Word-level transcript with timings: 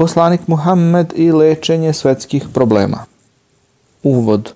Poslanik 0.00 0.48
Muhammed 0.48 1.12
i 1.16 1.32
lečenje 1.32 1.92
svetskih 1.92 2.48
problema. 2.54 2.98
Uvod 4.02 4.52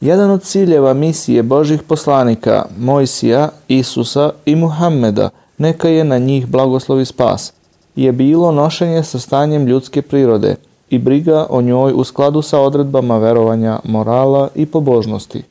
Jedan 0.00 0.30
od 0.30 0.42
ciljeva 0.42 0.94
misije 0.94 1.42
Božih 1.42 1.82
poslanika, 1.82 2.64
Mojsija, 2.78 3.48
Isusa 3.68 4.32
i 4.46 4.56
Muhammeda, 4.56 5.30
neka 5.58 5.88
je 5.88 6.04
na 6.04 6.18
njih 6.18 6.46
blagoslovi 6.46 7.04
spas, 7.04 7.52
je 7.96 8.12
bilo 8.12 8.52
nošenje 8.52 9.02
sa 9.02 9.18
stanjem 9.18 9.66
ljudske 9.66 10.02
prirode 10.02 10.56
i 10.90 10.98
briga 10.98 11.46
o 11.50 11.62
njoj 11.62 11.92
u 11.92 12.04
skladu 12.04 12.42
sa 12.42 12.60
odredbama 12.60 13.18
verovanja, 13.18 13.78
morala 13.84 14.48
i 14.54 14.66
pobožnosti. 14.66 15.42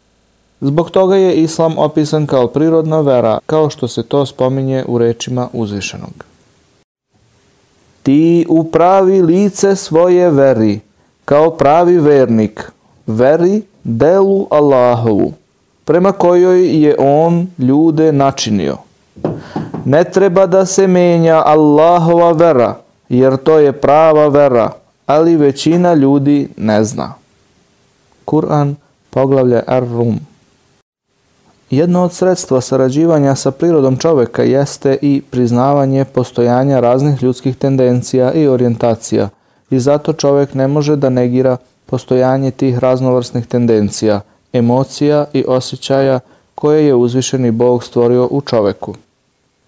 Zbog 0.61 0.91
toga 0.91 1.15
je 1.15 1.35
islam 1.35 1.77
opisan 1.77 2.27
kao 2.27 2.47
prirodna 2.47 3.01
vera, 3.01 3.39
kao 3.45 3.69
što 3.69 3.87
se 3.87 4.03
to 4.03 4.25
spominje 4.25 4.85
u 4.87 4.97
rečima 4.97 5.47
uzvišenog. 5.53 6.28
Ti 8.03 8.45
upravi 8.49 9.21
lice 9.21 9.75
svoje 9.75 10.29
veri, 10.29 10.79
kao 11.25 11.51
pravi 11.51 11.97
vernik, 11.97 12.71
veri 13.07 13.61
delu 13.83 14.47
Allahovu, 14.49 15.33
prema 15.85 16.11
kojoj 16.11 16.83
je 16.83 16.95
on 16.99 17.47
ljude 17.57 18.11
načinio. 18.11 18.77
Ne 19.85 20.03
treba 20.03 20.45
da 20.45 20.65
se 20.65 20.87
menja 20.87 21.43
Allahova 21.45 22.31
vera, 22.31 22.75
jer 23.09 23.37
to 23.37 23.59
je 23.59 23.71
prava 23.71 24.27
vera, 24.27 24.71
ali 25.05 25.35
većina 25.35 25.93
ljudi 25.93 26.49
ne 26.57 26.83
zna. 26.83 27.13
Kur'an, 28.25 28.75
poglavlje 29.09 29.63
Ar-Rum. 29.67 30.19
Jedno 31.69 32.03
od 32.03 32.13
sredstva 32.13 32.61
sarađivanja 32.61 33.35
sa 33.35 33.51
prirodom 33.51 33.97
čoveka 33.97 34.43
jeste 34.43 34.97
i 35.01 35.21
priznavanje 35.29 36.05
postojanja 36.05 36.79
raznih 36.79 37.23
ljudskih 37.23 37.55
tendencija 37.55 38.33
i 38.33 38.47
orijentacija 38.47 39.29
i 39.69 39.79
zato 39.79 40.13
čovek 40.13 40.53
ne 40.53 40.67
može 40.67 40.95
da 40.95 41.09
negira 41.09 41.57
postojanje 41.85 42.51
tih 42.51 42.77
raznovrsnih 42.77 43.45
tendencija, 43.47 44.21
emocija 44.53 45.25
i 45.33 45.45
osjećaja 45.47 46.19
koje 46.55 46.85
je 46.85 46.95
uzvišeni 46.95 47.51
Bog 47.51 47.83
stvorio 47.83 48.27
u 48.31 48.41
čoveku. 48.41 48.95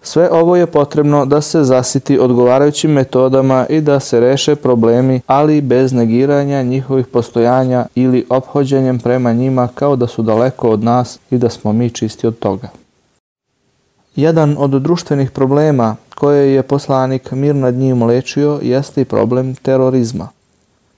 Sve 0.04 0.30
ovo 0.30 0.56
je 0.56 0.66
potrebno 0.66 1.26
da 1.26 1.40
se 1.40 1.64
zasiti 1.64 2.18
odgovarajućim 2.18 2.90
metodama 2.90 3.66
i 3.68 3.80
da 3.80 4.00
se 4.00 4.20
reše 4.20 4.56
problemi, 4.56 5.20
ali 5.26 5.60
bez 5.60 5.92
negiranja 5.92 6.62
njihovih 6.62 7.06
postojanja 7.06 7.86
ili 7.94 8.26
ophođenjem 8.28 8.98
prema 8.98 9.32
njima 9.32 9.68
kao 9.74 9.96
da 9.96 10.06
su 10.06 10.22
daleko 10.22 10.70
od 10.70 10.84
nas 10.84 11.18
i 11.30 11.38
da 11.38 11.48
smo 11.48 11.72
mi 11.72 11.90
čisti 11.90 12.26
od 12.26 12.38
toga. 12.38 12.68
Jedan 14.16 14.56
od 14.58 14.70
društvenih 14.70 15.30
problema 15.30 15.96
koje 16.14 16.54
je 16.54 16.62
poslanik 16.62 17.32
mir 17.32 17.54
nad 17.54 17.74
njim 17.74 18.02
lečio 18.02 18.58
jeste 18.62 19.00
i 19.00 19.04
problem 19.04 19.54
terorizma. 19.54 20.28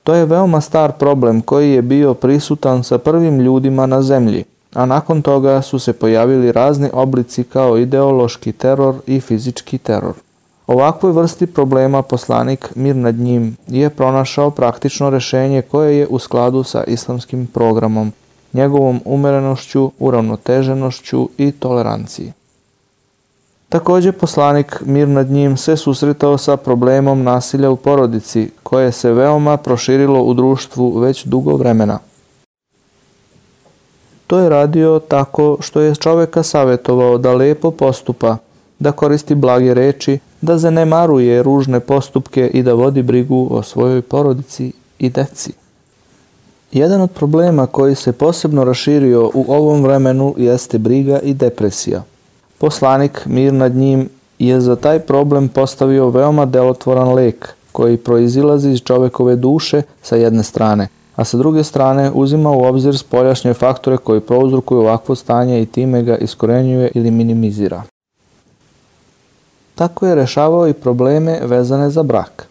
To 0.03 0.15
je 0.15 0.25
veoma 0.25 0.61
star 0.61 0.93
problem 0.93 1.41
koji 1.41 1.73
je 1.73 1.83
bio 1.83 2.15
prisutan 2.15 2.85
sa 2.85 2.99
prvim 2.99 3.41
ljudima 3.41 3.87
na 3.87 4.03
zemlji– 4.03 4.45
a 4.75 4.87
nakon 4.87 5.23
toga 5.23 5.63
su 5.63 5.79
se 5.79 5.93
pojavili 5.93 6.53
razni 6.53 6.91
oblici 6.93 7.45
kao 7.45 7.79
ideološki 7.79 8.53
teror 8.53 8.95
i 9.07 9.21
fizički 9.21 9.79
teror. 9.79 10.15
Ovakvoj 10.67 11.13
vrsti 11.13 11.47
problema 11.47 12.03
poslanik 12.03 12.73
mir 12.75 12.97
nad 12.97 13.15
njim 13.15 13.57
je 13.67 13.91
pronašao 13.91 14.51
praktično 14.51 15.11
rešenje 15.11 15.63
koje 15.63 15.99
je 15.99 16.07
u 16.07 16.19
skladu 16.19 16.63
sa 16.63 16.85
islamskim 16.85 17.47
programom, 17.47 18.13
njegovom 18.53 19.01
umerenošću, 19.05 19.91
uravnoteženošću 19.99 21.29
i 21.39 21.53
toleranciji. 21.53 22.33
Takođe, 23.69 24.13
poslanik 24.13 24.83
mir 24.85 25.09
nad 25.09 25.31
njim 25.31 25.57
se 25.57 25.77
susretao 25.77 26.39
sa 26.39 26.57
problemom 26.57 27.23
nasilja 27.23 27.71
u 27.71 27.77
porodici, 27.77 28.51
koje 28.63 28.93
se 28.93 29.13
veoma 29.13 29.57
proširilo 29.57 30.23
u 30.23 30.35
društvu 30.35 30.99
već 30.99 31.25
dugo 31.25 31.57
vremena– 31.57 31.99
To 34.27 34.39
je 34.39 34.49
radio 34.49 35.01
tako 35.09 35.57
što 35.61 35.81
je 35.81 35.95
čoveka 35.95 36.43
savjetovao 36.43 37.19
da 37.19 37.33
lepo 37.35 37.71
postupa, 37.71 38.37
da 38.79 38.93
koristi 38.93 39.35
blage 39.35 39.75
reči, 39.75 40.19
da 40.41 40.59
zanemaruje 40.59 41.43
ružne 41.43 41.81
postupke 41.81 42.47
i 42.47 42.63
da 42.63 42.73
vodi 42.73 43.03
brigu 43.03 43.49
o 43.51 43.63
svojoj 43.63 44.03
porodici 44.03 44.73
i 44.99 45.11
deci. 45.11 45.53
Jedan 46.73 47.01
od 47.01 47.11
problema 47.11 47.67
koji 47.67 47.95
se 47.95 48.13
posebno 48.13 48.65
raširio 48.65 49.31
u 49.35 49.45
ovom 49.49 49.83
vremenu 49.83 50.35
jeste 50.39 50.79
briga 50.79 51.19
i 51.19 51.35
depresija. 51.35 52.03
Poslanik, 52.59 53.27
mir 53.27 53.53
nad 53.53 53.75
njim, 53.75 54.09
je 54.39 54.61
za 54.61 54.77
taj 54.77 54.99
problem 54.99 55.49
postavio 55.49 56.09
veoma 56.09 56.45
delotvoran 56.45 57.13
lek 57.13 57.49
koji 57.73 57.97
proizilazi 57.97 58.71
iz 58.71 58.81
čovekove 58.81 59.37
duše 59.37 59.83
sa 60.03 60.17
jedne 60.17 60.43
strane– 60.43 60.89
a 61.17 61.25
sa 61.25 61.37
druge 61.37 61.65
strane 61.65 62.11
uzima 62.15 62.51
u 62.51 62.65
obzir 62.65 62.99
spoljašnje 62.99 63.55
faktore 63.55 63.97
koji 63.97 64.21
prouzrukuju 64.21 64.81
ovakvo 64.81 65.15
stanje 65.15 65.63
i 65.63 65.67
time 65.67 66.03
ga 66.03 66.17
iskorenjuje 66.17 66.91
ili 66.95 67.11
minimizira. 67.11 67.83
Tako 69.75 70.07
je 70.07 70.15
rešavao 70.15 70.69
i 70.69 70.73
probleme 70.73 71.41
vezane 71.43 71.91
za 71.91 72.03
brak. 72.03 72.49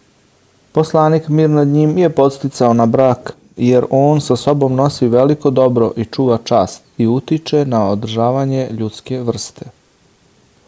Poslanik 0.72 1.28
mir 1.28 1.50
nad 1.50 1.68
njim 1.68 1.98
je 1.98 2.10
podsticao 2.10 2.74
na 2.74 2.86
brak, 2.86 3.34
jer 3.56 3.84
on 3.90 4.20
sa 4.20 4.36
sobom 4.36 4.74
nosi 4.74 5.08
veliko 5.08 5.50
dobro 5.50 5.92
i 5.96 6.04
čuva 6.04 6.38
čast 6.44 6.82
i 6.98 7.06
utiče 7.06 7.64
na 7.66 7.90
održavanje 7.90 8.68
ljudske 8.70 9.20
vrste. 9.20 9.64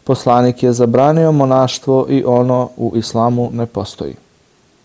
Poslanik 0.03 0.63
je 0.63 0.73
zabranio 0.73 1.31
monaštvo 1.31 2.05
i 2.09 2.23
ono 2.25 2.69
u 2.77 2.93
islamu 2.95 3.49
ne 3.53 3.65
postoji. 3.65 4.15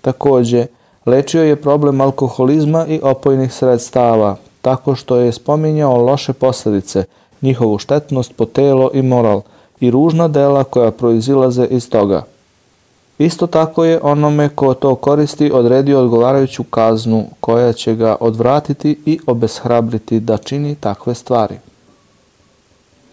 Takođe, 0.01 0.67
Lečio 1.07 1.43
je 1.43 1.57
problem 1.57 2.01
alkoholizma 2.01 2.87
i 2.87 3.01
opojnih 3.03 3.55
sredstava, 3.55 4.37
tako 4.63 4.95
što 4.95 5.17
je 5.17 5.33
spominjao 5.33 6.03
loše 6.03 6.33
posledice, 6.33 7.05
njihovu 7.43 7.79
štetnost 7.79 8.33
po 8.37 8.45
telo 8.45 8.91
i 8.95 9.03
moral 9.03 9.43
i 9.81 9.91
ružna 9.91 10.29
dela 10.29 10.65
koja 10.65 10.91
proizilaze 10.91 11.67
iz 11.71 11.91
toga. 11.91 12.23
Isto 13.19 13.47
tako 13.47 13.85
je 13.85 14.01
onome 14.03 14.49
ko 14.49 14.75
to 14.75 14.95
koristi 14.95 15.51
odredio 15.55 16.01
odgovarajuću 16.01 16.65
kaznu 16.65 17.25
koja 17.41 17.73
će 17.73 17.95
ga 17.95 18.17
odvratiti 18.21 18.99
i 19.07 19.19
obeshrabriti 19.27 20.21
da 20.21 20.39
čini 20.39 20.75
takve 20.75 21.15
stvari. 21.15 21.55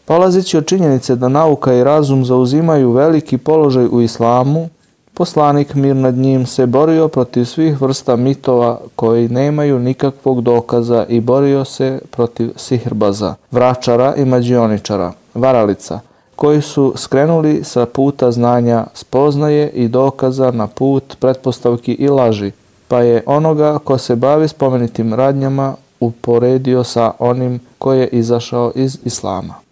Polazići 0.06 0.58
od 0.58 0.66
činjenice 0.66 1.16
da 1.16 1.28
nauka 1.30 1.74
i 1.74 1.84
razum 1.84 2.26
zauzimaju 2.26 2.92
veliki 2.92 3.38
položaj 3.38 3.86
u 3.92 4.02
islamu, 4.02 4.70
Poslanik 5.20 5.76
mir 5.76 5.96
nad 5.96 6.18
njim 6.18 6.46
se 6.46 6.66
borio 6.66 7.08
protiv 7.08 7.46
svih 7.46 7.82
vrsta 7.82 8.16
mitova 8.16 8.80
koji 8.96 9.30
nemaju 9.30 9.80
nikakvog 9.80 10.42
dokaza 10.42 11.06
i 11.10 11.20
borio 11.22 11.66
se 11.66 12.00
protiv 12.12 12.52
sihrbaza, 12.56 13.36
vračara 13.52 14.16
i 14.16 14.26
mađioničara, 14.26 15.12
varalica, 15.34 16.00
koji 16.36 16.62
su 16.62 16.94
skrenuli 16.96 17.64
sa 17.64 17.86
puta 17.86 18.32
znanja, 18.32 18.86
spoznaje 18.94 19.70
i 19.70 19.88
dokaza 19.88 20.52
na 20.52 20.68
put 20.68 21.18
pretpostavki 21.20 21.94
i 21.94 22.08
laži, 22.08 22.52
pa 22.88 23.02
je 23.02 23.24
onoga 23.26 23.80
ko 23.84 23.98
se 23.98 24.16
bavi 24.16 24.48
spomenitim 24.48 25.14
radnjama 25.14 25.76
uporedio 26.00 26.84
sa 26.84 27.12
onim 27.20 27.60
koji 27.78 28.00
je 28.00 28.08
izašao 28.08 28.72
iz 28.76 28.98
islama. 29.04 29.69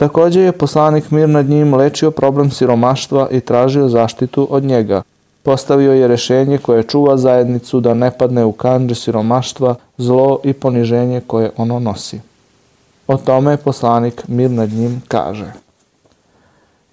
Takođe 0.00 0.40
je 0.40 0.52
poslanik 0.52 1.10
mir 1.10 1.28
nad 1.28 1.48
njim 1.48 1.74
lečio 1.74 2.10
problem 2.10 2.50
siromaštva 2.50 3.28
i 3.30 3.40
tražio 3.40 3.88
zaštitu 3.88 4.46
od 4.50 4.64
njega. 4.64 5.02
Postavio 5.42 5.92
je 5.92 6.08
rešenje 6.08 6.58
koje 6.58 6.82
čuva 6.82 7.16
zajednicu 7.16 7.80
da 7.80 7.94
ne 7.94 8.10
padne 8.10 8.44
u 8.44 8.52
kanđe 8.52 8.94
siromaštva, 8.94 9.74
zlo 9.98 10.38
i 10.44 10.52
poniženje 10.52 11.20
koje 11.26 11.50
ono 11.56 11.78
nosi. 11.78 12.20
O 13.08 13.16
tome 13.16 13.56
poslanik 13.56 14.28
mir 14.28 14.50
nad 14.50 14.72
njim 14.72 15.02
kaže. 15.08 15.52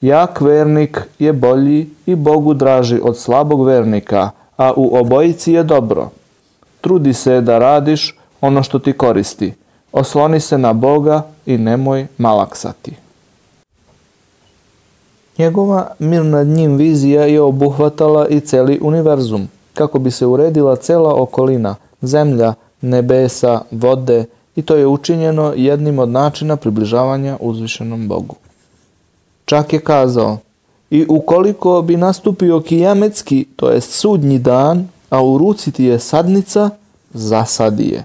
Jak 0.02 0.42
vernik 0.42 1.02
je 1.20 1.34
bolji 1.34 1.90
i 2.06 2.16
Bogu 2.16 2.54
draži 2.54 3.00
od 3.04 3.18
slabog 3.18 3.66
vernika, 3.66 4.30
a 4.58 4.74
u 4.76 4.98
obojici 4.98 5.54
je 5.54 5.64
dobro. 5.64 6.10
Trudi 6.82 7.14
se 7.14 7.42
da 7.42 7.58
radiš 7.60 8.16
ono 8.42 8.64
što 8.64 8.80
ti 8.80 8.94
koristi. 8.94 9.54
Osloni 9.92 10.40
se 10.40 10.58
na 10.58 10.74
Boga 10.74 11.24
i 11.48 11.58
nemoj 11.58 12.08
malaksati. 12.18 12.94
Njegova 15.38 15.88
mir 16.00 16.26
nad 16.26 16.48
njim 16.48 16.78
vizija 16.78 17.26
je 17.26 17.42
obuhvatala 17.42 18.28
i 18.28 18.40
celi 18.40 18.80
univerzum, 18.82 19.48
kako 19.74 20.00
bi 20.00 20.12
se 20.12 20.26
uredila 20.26 20.76
cela 20.76 21.22
okolina, 21.22 21.76
zemlja, 22.02 22.54
nebesa, 22.82 23.62
vode 23.72 24.26
i 24.56 24.62
to 24.62 24.76
je 24.76 24.88
učinjeno 24.88 25.54
jednim 25.56 26.00
od 26.00 26.10
načina 26.10 26.56
približavanja 26.56 27.38
uzvišenom 27.40 28.08
Bogu. 28.08 28.36
Čak 29.46 29.74
je 29.74 29.80
kazao, 29.80 30.38
i 30.90 31.06
ukoliko 31.10 31.82
bi 31.82 31.98
nastupio 31.98 32.62
kijametski, 32.62 33.46
to 33.56 33.70
jest 33.70 33.92
sudnji 33.92 34.40
dan, 34.40 34.88
a 35.10 35.24
u 35.24 35.38
ruci 35.38 35.72
ti 35.72 35.84
je 35.84 36.00
sadnica, 36.00 36.70
zasadi 37.14 37.84
je. 37.84 38.04